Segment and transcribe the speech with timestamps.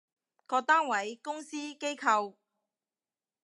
[0.47, 2.33] 各單位，公司，機構